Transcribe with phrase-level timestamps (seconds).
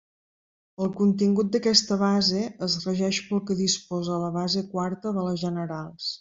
[0.85, 6.09] El contingut d'aquesta base es regeix pel que disposa la base quarta de les generals.